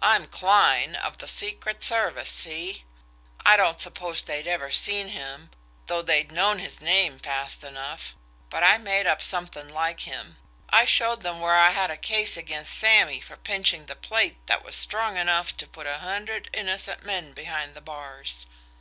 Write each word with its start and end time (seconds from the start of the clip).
I'm 0.00 0.26
Kline, 0.26 0.96
of 0.96 1.18
the 1.18 1.28
secret 1.28 1.84
service 1.84 2.28
see? 2.30 2.82
I 3.46 3.56
don't 3.56 3.80
suppose 3.80 4.22
they'd 4.22 4.48
ever 4.48 4.72
seen 4.72 5.06
him, 5.10 5.52
though 5.86 6.02
they'd 6.02 6.32
know 6.32 6.56
his 6.56 6.80
name 6.80 7.20
fast 7.20 7.62
enough, 7.62 8.16
but 8.50 8.64
I 8.64 8.78
made 8.78 9.06
up 9.06 9.22
something 9.22 9.68
like 9.68 10.00
him. 10.00 10.36
I 10.68 10.84
showed 10.84 11.22
them 11.22 11.38
where 11.38 11.54
I 11.56 11.70
had 11.70 11.92
a 11.92 11.96
case 11.96 12.36
against 12.36 12.74
Sammy 12.76 13.20
for 13.20 13.36
pinching 13.36 13.86
the 13.86 13.94
plate 13.94 14.44
that 14.48 14.64
was 14.64 14.74
strong 14.74 15.16
enough 15.16 15.56
to 15.58 15.66
put 15.68 15.86
a 15.86 15.98
hundred 15.98 16.50
innocent 16.52 17.04
men 17.06 17.32
behind 17.32 17.74
the 17.74 17.80
bars. 17.80 18.46